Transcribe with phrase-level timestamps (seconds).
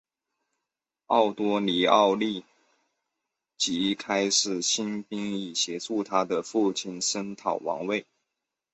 [1.05, 2.43] 奥多尼奥立
[3.55, 8.03] 即开始兴兵以协助他的父亲声讨王位。